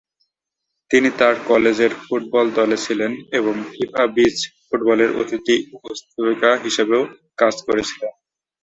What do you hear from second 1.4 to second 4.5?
কলেজের ফুটবল দলে ছিলেন এবং ফিফা বিচ